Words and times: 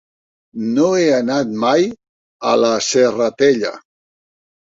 No 0.77 0.85
he 1.01 1.03
anat 1.17 1.51
mai 1.65 1.85
a 2.51 2.55
la 2.63 2.73
Serratella. 2.87 3.75